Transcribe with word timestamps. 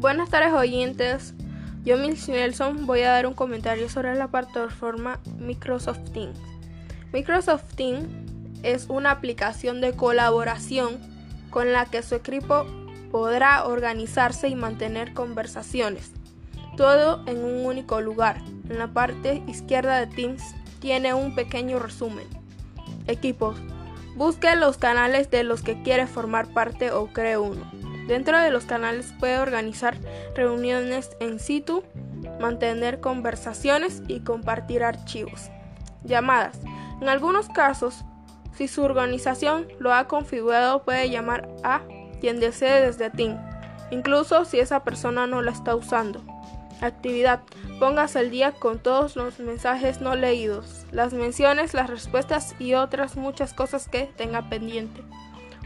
Buenas 0.00 0.30
tardes 0.30 0.54
oyentes, 0.54 1.34
yo 1.84 1.98
Mills 1.98 2.26
Nelson 2.26 2.86
voy 2.86 3.02
a 3.02 3.10
dar 3.10 3.26
un 3.26 3.34
comentario 3.34 3.86
sobre 3.90 4.14
la 4.14 4.28
plataforma 4.28 5.20
Microsoft 5.38 6.12
Teams. 6.14 6.38
Microsoft 7.12 7.74
Teams 7.74 8.08
es 8.62 8.86
una 8.88 9.10
aplicación 9.10 9.82
de 9.82 9.92
colaboración 9.92 10.98
con 11.50 11.74
la 11.74 11.84
que 11.84 12.02
su 12.02 12.14
equipo 12.14 12.64
podrá 13.12 13.66
organizarse 13.66 14.48
y 14.48 14.54
mantener 14.54 15.12
conversaciones, 15.12 16.12
todo 16.78 17.22
en 17.26 17.44
un 17.44 17.66
único 17.66 18.00
lugar. 18.00 18.40
En 18.70 18.78
la 18.78 18.88
parte 18.94 19.42
izquierda 19.48 19.98
de 19.98 20.06
Teams 20.06 20.42
tiene 20.78 21.12
un 21.12 21.34
pequeño 21.34 21.78
resumen. 21.78 22.26
Equipos. 23.06 23.58
Busque 24.16 24.56
los 24.56 24.78
canales 24.78 25.30
de 25.30 25.44
los 25.44 25.60
que 25.60 25.82
quiere 25.82 26.06
formar 26.06 26.48
parte 26.54 26.90
o 26.90 27.08
cree 27.08 27.36
uno. 27.36 27.79
Dentro 28.06 28.38
de 28.38 28.50
los 28.50 28.64
canales 28.64 29.12
puede 29.18 29.38
organizar 29.38 29.96
reuniones 30.34 31.10
en 31.20 31.38
situ, 31.38 31.84
mantener 32.40 33.00
conversaciones 33.00 34.02
y 34.08 34.20
compartir 34.20 34.82
archivos. 34.82 35.50
Llamadas. 36.04 36.58
En 37.00 37.08
algunos 37.08 37.48
casos, 37.48 38.04
si 38.54 38.68
su 38.68 38.82
organización 38.82 39.68
lo 39.78 39.94
ha 39.94 40.06
configurado, 40.06 40.82
puede 40.82 41.08
llamar 41.08 41.48
a 41.62 41.82
quien 42.20 42.40
desee 42.40 42.80
desde 42.80 43.10
Team, 43.10 43.38
incluso 43.90 44.44
si 44.44 44.60
esa 44.60 44.84
persona 44.84 45.26
no 45.26 45.40
la 45.40 45.50
está 45.50 45.74
usando. 45.74 46.22
Actividad. 46.80 47.40
Póngase 47.78 48.18
al 48.18 48.30
día 48.30 48.52
con 48.52 48.78
todos 48.78 49.16
los 49.16 49.38
mensajes 49.38 50.00
no 50.00 50.14
leídos, 50.14 50.86
las 50.92 51.12
menciones, 51.12 51.74
las 51.74 51.88
respuestas 51.88 52.54
y 52.58 52.74
otras 52.74 53.16
muchas 53.16 53.54
cosas 53.54 53.88
que 53.88 54.10
tenga 54.16 54.48
pendiente. 54.48 55.02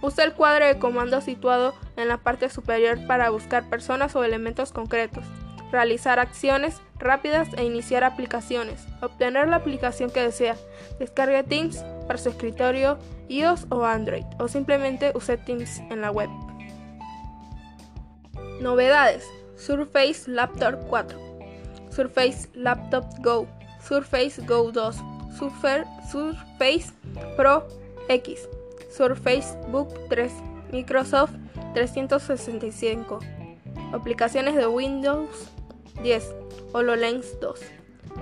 Usa 0.00 0.24
el 0.24 0.32
cuadro 0.32 0.66
de 0.66 0.78
comando 0.78 1.20
situado 1.20 1.74
en 1.96 2.08
la 2.08 2.18
parte 2.18 2.48
superior 2.50 2.98
para 3.06 3.30
buscar 3.30 3.68
personas 3.68 4.14
o 4.14 4.22
elementos 4.22 4.72
concretos, 4.72 5.24
realizar 5.72 6.18
acciones 6.20 6.80
rápidas 6.98 7.48
e 7.56 7.64
iniciar 7.64 8.04
aplicaciones, 8.04 8.86
obtener 9.00 9.48
la 9.48 9.56
aplicación 9.56 10.10
que 10.10 10.22
desea, 10.22 10.56
descargue 10.98 11.42
Teams 11.42 11.84
para 12.06 12.18
su 12.18 12.28
escritorio 12.28 12.98
iOS 13.28 13.66
o 13.70 13.84
Android 13.84 14.24
o 14.38 14.48
simplemente 14.48 15.12
use 15.14 15.36
Teams 15.36 15.80
en 15.90 16.00
la 16.00 16.10
web. 16.10 16.30
Novedades: 18.60 19.24
Surface 19.56 20.30
Laptop 20.30 20.86
4, 20.88 21.18
Surface 21.90 22.48
Laptop 22.54 23.04
Go, 23.22 23.46
Surface 23.80 24.40
Go 24.46 24.72
2, 24.72 24.96
Surface 26.10 26.92
Pro 27.36 27.66
X. 28.08 28.48
Surface 28.98 29.56
Book 29.70 29.94
3, 30.08 30.32
Microsoft 30.72 31.30
365, 31.72 33.20
aplicaciones 33.92 34.56
de 34.56 34.66
Windows 34.66 35.30
10, 36.02 36.34
HoloLens 36.72 37.38
2, 37.40 37.60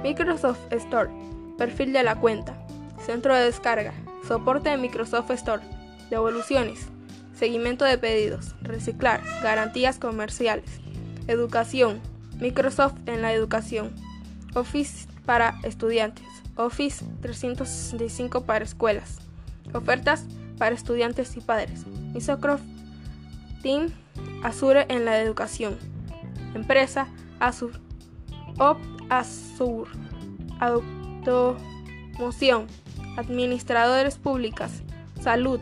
Microsoft 0.02 0.60
Store, 0.70 1.08
perfil 1.56 1.94
de 1.94 2.02
la 2.02 2.16
cuenta, 2.16 2.58
centro 3.00 3.34
de 3.34 3.44
descarga, 3.44 3.94
soporte 4.28 4.68
de 4.68 4.76
Microsoft 4.76 5.30
Store, 5.30 5.62
devoluciones, 6.10 6.88
seguimiento 7.34 7.86
de 7.86 7.96
pedidos, 7.96 8.54
reciclar, 8.60 9.22
garantías 9.42 9.98
comerciales, 9.98 10.68
educación, 11.26 12.02
Microsoft 12.38 12.96
en 13.06 13.22
la 13.22 13.32
educación, 13.32 13.94
Office 14.54 15.08
para 15.24 15.58
estudiantes, 15.62 16.26
Office 16.54 17.02
365 17.22 18.42
para 18.42 18.62
escuelas, 18.62 19.20
ofertas 19.72 20.26
para 20.58 20.74
estudiantes 20.74 21.36
y 21.36 21.40
padres. 21.40 21.84
Microsoft 22.14 22.60
Team 23.62 23.90
Azure 24.42 24.86
en 24.88 25.04
la 25.04 25.20
educación. 25.20 25.76
Empresa 26.54 27.08
Azure. 27.40 27.78
Op 28.58 28.78
Azure. 29.10 29.90
Automoción. 30.60 32.66
Administradores 33.16 34.16
públicas. 34.16 34.82
Salud. 35.20 35.60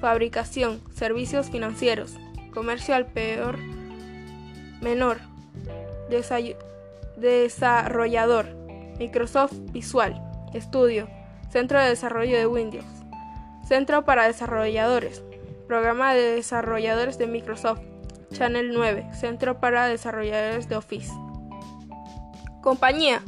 Fabricación. 0.00 0.80
Servicios 0.94 1.50
financieros. 1.50 2.14
Comercio 2.52 2.94
al 2.94 3.06
peor 3.06 3.58
menor. 4.80 5.18
desarrollador. 7.16 8.46
Microsoft 8.98 9.54
Visual. 9.72 10.20
Estudio. 10.52 11.08
Centro 11.50 11.80
de 11.80 11.88
Desarrollo 11.88 12.36
de 12.36 12.46
Windows. 12.46 12.84
Centro 13.66 14.04
para 14.04 14.26
Desarrolladores. 14.26 15.22
Programa 15.66 16.12
de 16.12 16.34
Desarrolladores 16.34 17.16
de 17.16 17.26
Microsoft. 17.26 17.80
Channel 18.30 18.74
9. 18.74 19.06
Centro 19.14 19.58
para 19.58 19.86
Desarrolladores 19.86 20.68
de 20.68 20.76
Office. 20.76 21.10
Compañía. 22.60 23.22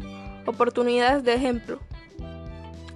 Oportunidades 0.45 1.25
de 1.25 1.35
ejemplo. 1.35 1.81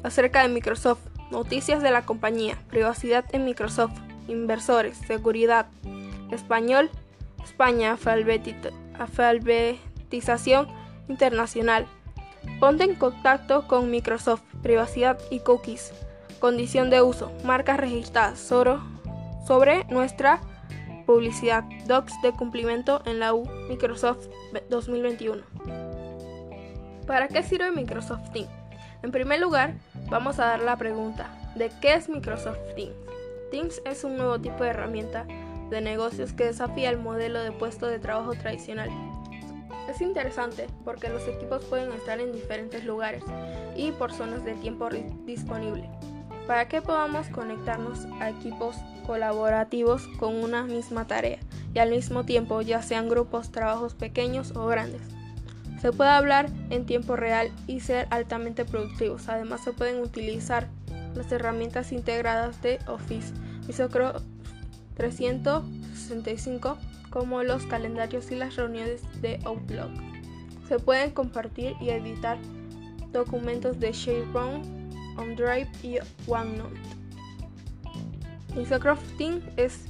Acerca 0.02 0.42
de 0.42 0.48
Microsoft. 0.48 1.00
Noticias 1.30 1.82
de 1.82 1.90
la 1.90 2.02
compañía. 2.02 2.58
Privacidad 2.68 3.24
en 3.32 3.46
Microsoft. 3.46 3.98
Inversores. 4.28 4.98
Seguridad. 4.98 5.66
Español. 6.30 6.90
España. 7.42 7.96
Alfabetización 8.98 10.68
internacional. 11.08 11.86
Ponte 12.58 12.84
en 12.84 12.96
contacto 12.96 13.66
con 13.66 13.90
Microsoft. 13.90 14.42
Privacidad 14.62 15.18
y 15.30 15.40
cookies. 15.40 15.94
Condición 16.40 16.88
de 16.88 17.02
uso. 17.02 17.30
Marcas 17.44 17.78
registradas 17.78 18.38
sobre, 18.38 19.84
nuestra 19.90 20.40
publicidad. 21.04 21.64
Docs 21.86 22.14
de 22.22 22.32
cumplimiento 22.32 23.02
en 23.04 23.20
la 23.20 23.34
U 23.34 23.44
Microsoft 23.68 24.26
2021. 24.70 25.42
¿Para 27.06 27.28
qué 27.28 27.42
sirve 27.42 27.70
Microsoft 27.70 28.30
Teams? 28.32 28.48
En 29.02 29.12
primer 29.12 29.38
lugar, 29.38 29.74
vamos 30.08 30.38
a 30.38 30.46
dar 30.46 30.62
la 30.62 30.78
pregunta 30.78 31.28
de 31.56 31.70
qué 31.82 31.92
es 31.92 32.08
Microsoft 32.08 32.58
Teams. 32.74 32.96
Teams 33.50 33.82
es 33.84 34.02
un 34.04 34.16
nuevo 34.16 34.40
tipo 34.40 34.64
de 34.64 34.70
herramienta 34.70 35.26
de 35.68 35.82
negocios 35.82 36.32
que 36.32 36.46
desafía 36.46 36.88
el 36.88 36.96
modelo 36.96 37.42
de 37.42 37.52
puesto 37.52 37.86
de 37.86 37.98
trabajo 37.98 38.32
tradicional. 38.32 38.88
Es 39.90 40.00
interesante 40.00 40.68
porque 40.86 41.10
los 41.10 41.28
equipos 41.28 41.66
pueden 41.66 41.92
estar 41.92 42.18
en 42.18 42.32
diferentes 42.32 42.82
lugares 42.82 43.24
y 43.76 43.92
por 43.92 44.10
zonas 44.10 44.42
de 44.42 44.54
tiempo 44.54 44.88
disponible 45.26 45.90
para 46.50 46.66
que 46.66 46.82
podamos 46.82 47.28
conectarnos 47.28 48.06
a 48.18 48.30
equipos 48.30 48.74
colaborativos 49.06 50.08
con 50.18 50.34
una 50.34 50.64
misma 50.64 51.06
tarea 51.06 51.38
y 51.72 51.78
al 51.78 51.90
mismo 51.90 52.24
tiempo 52.24 52.60
ya 52.60 52.82
sean 52.82 53.08
grupos, 53.08 53.52
trabajos 53.52 53.94
pequeños 53.94 54.56
o 54.56 54.66
grandes. 54.66 55.00
Se 55.80 55.92
puede 55.92 56.10
hablar 56.10 56.50
en 56.70 56.86
tiempo 56.86 57.14
real 57.14 57.52
y 57.68 57.78
ser 57.78 58.08
altamente 58.10 58.64
productivos. 58.64 59.28
Además 59.28 59.62
se 59.62 59.72
pueden 59.72 60.02
utilizar 60.02 60.66
las 61.14 61.30
herramientas 61.30 61.92
integradas 61.92 62.60
de 62.62 62.80
Office 62.88 63.32
Microsoft 63.68 64.24
365 64.96 66.78
como 67.10 67.44
los 67.44 67.64
calendarios 67.66 68.28
y 68.32 68.34
las 68.34 68.56
reuniones 68.56 69.02
de 69.22 69.38
Outlook. 69.44 69.92
Se 70.66 70.80
pueden 70.80 71.12
compartir 71.12 71.76
y 71.80 71.90
editar 71.90 72.38
documentos 73.12 73.78
de 73.78 73.92
SharePoint 73.92 74.79
OneDrive 75.16 75.68
y 75.82 75.98
OneNote. 76.26 76.78
Microsoft 78.54 79.16
Teams 79.16 79.44
es 79.56 79.86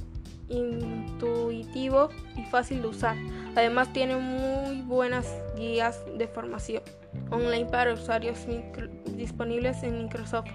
intuitivo 0.49 2.09
y 2.35 2.43
fácil 2.43 2.81
de 2.81 2.87
usar. 2.89 3.15
Además 3.55 3.91
tiene 3.93 4.17
muy 4.17 4.81
buenas 4.81 5.27
guías 5.55 5.99
de 6.17 6.27
formación 6.27 6.83
online 7.29 7.65
para 7.65 7.93
usuarios 7.93 8.39
disponibles 9.15 9.83
en 9.83 10.03
Microsoft. 10.03 10.49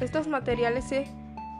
Estos 0.00 0.26
materiales 0.26 0.84
se 0.84 1.06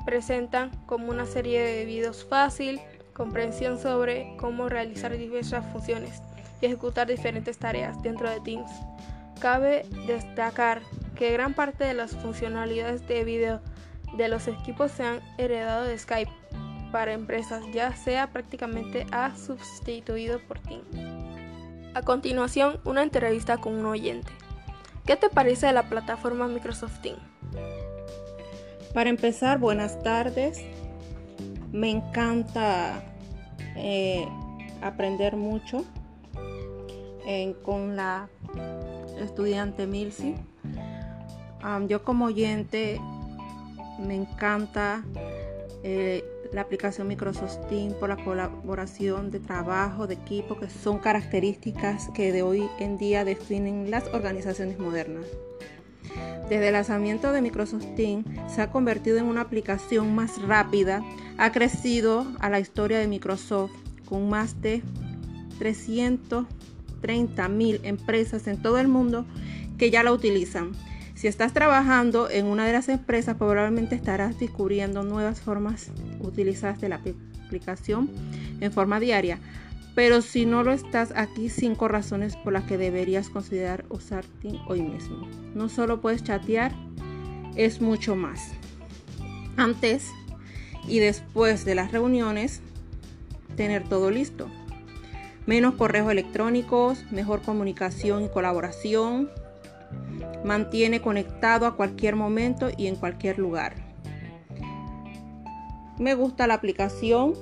presentan 0.07 0.71
como 0.87 1.11
una 1.11 1.27
serie 1.27 1.61
de 1.61 1.85
videos 1.85 2.25
fácil, 2.25 2.81
comprensión 3.13 3.79
sobre 3.79 4.35
cómo 4.39 4.69
realizar 4.69 5.17
diversas 5.17 5.65
funciones 5.73 6.23
y 6.61 6.67
ejecutar 6.67 7.07
diferentes 7.07 7.59
tareas 7.59 8.03
dentro 8.03 8.31
de 8.31 8.41
Teams. 8.41 8.71
Cabe 9.41 9.87
destacar 10.07 10.83
que 11.15 11.33
gran 11.33 11.55
parte 11.55 11.85
de 11.85 11.95
las 11.95 12.17
funcionalidades 12.17 13.07
de 13.07 13.25
video 13.25 13.61
de 14.17 14.29
los 14.29 14.49
equipos 14.49 14.91
se 14.91 15.05
han 15.05 15.21
heredado 15.39 15.85
de 15.85 15.99
Skype 15.99 16.31
para 16.91 17.13
empresas, 17.13 17.63
ya 17.73 17.95
sea 17.95 18.33
prácticamente 18.33 19.07
ha 19.13 19.37
sustituido 19.37 20.41
por 20.41 20.59
Teams. 20.59 20.87
A 21.95 22.03
continuación, 22.03 22.81
una 22.85 23.03
entrevista 23.03 23.59
con 23.59 23.75
un 23.75 23.87
oyente. 23.87 24.31
¿Qué 25.07 25.17
te 25.17 25.29
parece 25.29 25.67
de 25.67 25.73
la 25.73 25.89
plataforma 25.89 26.47
Microsoft 26.49 27.01
Teams? 27.01 27.21
Para 28.95 29.11
empezar, 29.11 29.59
buenas 29.59 30.03
tardes. 30.03 30.61
Me 31.73 31.91
encanta 31.91 33.03
eh, 33.77 34.27
aprender 34.83 35.37
mucho 35.37 35.85
eh, 37.27 37.55
con 37.63 37.97
la 37.97 38.29
estudiante 39.21 39.87
Milsi 39.87 40.35
yo 41.89 42.03
como 42.05 42.27
oyente 42.27 43.01
me 43.99 44.15
encanta 44.15 45.03
eh, 45.83 46.25
la 46.53 46.63
aplicación 46.63 47.07
Microsoft 47.09 47.59
Teams 47.69 47.95
por 47.95 48.09
la 48.09 48.17
colaboración 48.17 49.31
de 49.31 49.41
trabajo, 49.41 50.07
de 50.07 50.15
equipo, 50.15 50.59
que 50.59 50.69
son 50.69 50.99
características 50.99 52.09
que 52.15 52.33
de 52.33 52.43
hoy 52.43 52.69
en 52.79 52.99
día 52.99 53.25
definen 53.25 53.91
las 53.91 54.07
organizaciones 54.13 54.79
modernas. 54.79 55.27
Desde 56.49 56.67
el 56.67 56.73
lanzamiento 56.73 57.31
de 57.31 57.43
Microsoft 57.43 57.87
Teams 57.95 58.27
se 58.53 58.63
ha 58.63 58.73
convertido 58.73 59.19
en 59.19 59.27
una 59.27 59.43
aplicación 59.43 60.15
más 60.15 60.43
rápida, 60.43 61.03
ha 61.39 61.53
crecido 61.53 62.27
a 62.41 62.51
la 62.51 62.59
historia 62.59 62.99
de 62.99 63.07
Microsoft 63.07 63.71
con 64.07 64.29
más 64.29 64.61
de 64.61 64.83
330 65.61 67.49
mil 67.49 67.81
empresas 67.85 68.49
en 68.49 68.61
todo 68.61 68.79
el 68.79 68.89
mundo 68.89 69.25
que 69.79 69.91
ya 69.91 70.03
la 70.03 70.13
utilizan. 70.13 70.73
Si 71.21 71.29
estás 71.29 71.53
trabajando 71.53 72.31
en 72.31 72.47
una 72.47 72.65
de 72.65 72.73
las 72.73 72.89
empresas, 72.89 73.37
probablemente 73.37 73.95
estarás 73.95 74.41
descubriendo 74.41 75.03
nuevas 75.03 75.39
formas 75.39 75.91
utilizadas 76.19 76.81
de 76.81 76.89
la 76.89 76.99
aplicación 77.45 78.09
en 78.59 78.73
forma 78.73 79.01
diaria. 79.01 79.39
Pero 79.95 80.23
si 80.23 80.47
no 80.47 80.63
lo 80.63 80.73
estás, 80.73 81.13
aquí 81.15 81.51
cinco 81.51 81.89
razones 81.89 82.37
por 82.37 82.55
las 82.55 82.65
que 82.65 82.79
deberías 82.79 83.29
considerar 83.29 83.85
usar 83.91 84.25
Team 84.41 84.61
hoy 84.67 84.81
mismo. 84.81 85.29
No 85.55 85.69
solo 85.69 86.01
puedes 86.01 86.25
chatear, 86.25 86.73
es 87.55 87.83
mucho 87.83 88.17
más. 88.17 88.53
Antes 89.59 90.09
y 90.89 91.01
después 91.01 91.67
de 91.67 91.75
las 91.75 91.93
reuniones, 91.93 92.63
tener 93.57 93.87
todo 93.87 94.11
listo. 94.11 94.49
Menos 95.45 95.75
correos 95.75 96.11
electrónicos, 96.11 97.05
mejor 97.13 97.43
comunicación 97.43 98.25
y 98.25 98.29
colaboración, 98.31 99.29
mantiene 100.45 101.01
conectado 101.01 101.67
a 101.67 101.77
cualquier 101.77 102.17
momento 102.17 102.69
y 102.77 102.87
en 102.87 102.97
cualquier 102.97 103.39
lugar. 103.39 103.75
Me 105.99 106.15
gusta 106.15 106.47
la 106.47 106.55
aplicación, 106.55 107.35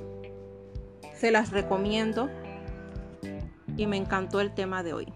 se 1.14 1.30
las 1.30 1.50
recomiendo 1.50 2.28
y 3.76 3.86
me 3.86 3.96
encantó 3.96 4.40
el 4.40 4.52
tema 4.52 4.82
de 4.82 4.92
hoy. 4.92 5.12